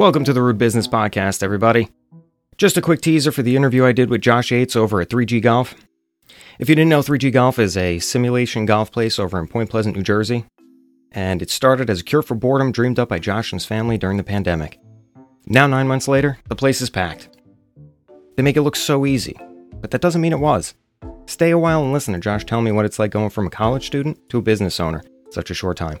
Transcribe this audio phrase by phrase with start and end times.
[0.00, 1.90] Welcome to the Rude Business Podcast, everybody.
[2.56, 5.42] Just a quick teaser for the interview I did with Josh Yates over at 3G
[5.42, 5.74] Golf.
[6.58, 9.94] If you didn't know, 3G Golf is a simulation golf place over in Point Pleasant,
[9.94, 10.46] New Jersey,
[11.12, 13.98] and it started as a cure for boredom dreamed up by Josh and his family
[13.98, 14.80] during the pandemic.
[15.46, 17.28] Now, nine months later, the place is packed.
[18.36, 19.36] They make it look so easy,
[19.82, 20.72] but that doesn't mean it was.
[21.30, 23.50] Stay a while and listen to Josh tell me what it's like going from a
[23.50, 25.00] college student to a business owner
[25.30, 25.96] such a short time.